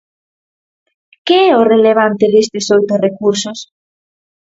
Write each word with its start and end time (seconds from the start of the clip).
¿Que 1.25 1.37
é 1.49 1.51
o 1.61 1.67
relevante 1.73 2.25
destes 2.33 2.65
oito 2.77 2.93
recursos? 3.05 3.59